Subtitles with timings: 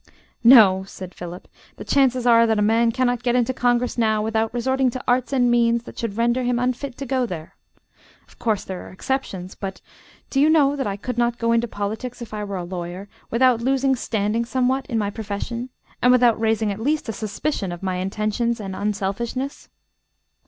[0.43, 1.47] "No," said Philip,
[1.77, 5.31] "the chances are that a man cannot get into congress now without resorting to arts
[5.31, 7.55] and means that should render him unfit to go there;
[8.27, 9.79] of course there are exceptions; but
[10.31, 13.09] do you know that I could not go into politics if I were a lawyer,
[13.29, 15.69] without losing standing somewhat in my profession,
[16.01, 19.69] and without raising at least a suspicion of my intentions and unselfishness?